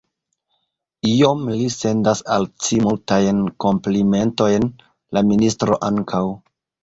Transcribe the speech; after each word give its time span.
Iom; 1.09 1.43
li 1.57 1.67
sendas 1.73 2.23
al 2.37 2.47
ci 2.67 2.79
multajn 2.87 3.43
komplimentojn; 3.67 4.67
la 5.17 5.23
ministro 5.33 5.77
ankaŭ. 5.91 6.23